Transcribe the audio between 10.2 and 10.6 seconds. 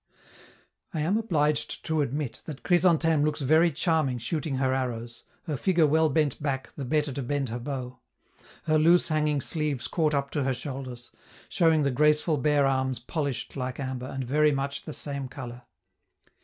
to her